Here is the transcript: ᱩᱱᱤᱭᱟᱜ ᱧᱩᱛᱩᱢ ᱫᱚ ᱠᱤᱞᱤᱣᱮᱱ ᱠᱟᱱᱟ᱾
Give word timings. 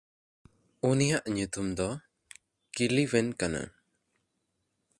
ᱩᱱᱤᱭᱟᱜ 0.89 1.25
ᱧᱩᱛᱩᱢ 1.35 1.67
ᱫᱚ 1.77 1.89
ᱠᱤᱞᱤᱣᱮᱱ 2.73 3.27
ᱠᱟᱱᱟ᱾ 3.39 3.61